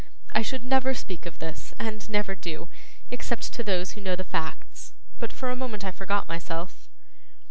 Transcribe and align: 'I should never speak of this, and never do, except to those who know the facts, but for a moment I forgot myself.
'I 0.33 0.41
should 0.41 0.63
never 0.65 0.95
speak 0.95 1.27
of 1.27 1.37
this, 1.37 1.75
and 1.77 2.09
never 2.09 2.33
do, 2.33 2.69
except 3.11 3.53
to 3.53 3.63
those 3.63 3.91
who 3.91 4.01
know 4.01 4.15
the 4.15 4.23
facts, 4.23 4.93
but 5.19 5.31
for 5.31 5.51
a 5.51 5.55
moment 5.55 5.83
I 5.85 5.91
forgot 5.91 6.27
myself. 6.27 6.89